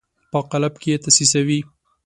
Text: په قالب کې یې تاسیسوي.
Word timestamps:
په 0.31 0.39
قالب 0.49 0.73
کې 0.81 0.89
یې 0.93 1.01
تاسیسوي. 1.03 1.59